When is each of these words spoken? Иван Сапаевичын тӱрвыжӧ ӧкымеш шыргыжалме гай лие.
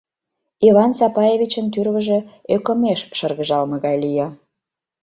Иван 0.67 0.91
Сапаевичын 0.99 1.67
тӱрвыжӧ 1.73 2.19
ӧкымеш 2.55 2.99
шыргыжалме 3.17 3.77
гай 3.85 3.95
лие. 4.03 4.27